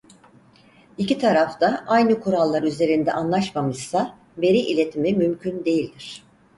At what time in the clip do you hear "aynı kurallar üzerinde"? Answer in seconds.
1.87-3.11